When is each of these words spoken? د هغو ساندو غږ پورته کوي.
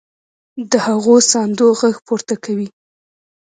د 0.71 0.73
هغو 0.87 1.15
ساندو 1.31 1.67
غږ 1.79 1.95
پورته 2.05 2.35
کوي. 2.43 2.67